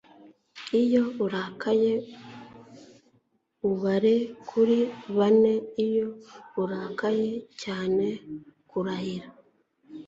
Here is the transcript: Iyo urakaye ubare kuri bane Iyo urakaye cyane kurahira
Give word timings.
Iyo 0.81 1.03
urakaye 1.25 1.93
ubare 3.69 4.15
kuri 4.49 4.79
bane 5.17 5.53
Iyo 5.85 6.07
urakaye 6.61 7.29
cyane 7.63 8.05
kurahira 8.69 9.27